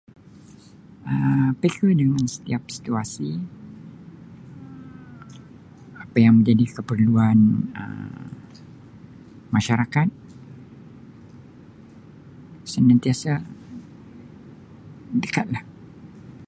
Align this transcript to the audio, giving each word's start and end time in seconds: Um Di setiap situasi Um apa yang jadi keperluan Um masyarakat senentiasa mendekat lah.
Um 1.11 1.53
Di 2.17 2.17
setiap 2.35 2.63
situasi 2.75 3.29
Um 3.39 3.45
apa 6.03 6.17
yang 6.25 6.37
jadi 6.49 6.65
keperluan 6.77 7.37
Um 7.81 8.15
masyarakat 9.55 10.09
senentiasa 12.73 13.33
mendekat 15.13 15.45
lah. 15.55 15.63